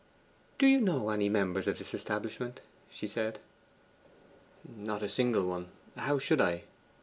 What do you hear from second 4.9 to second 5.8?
a single one: